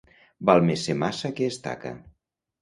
[0.49, 1.93] Val més ser maça que estaca.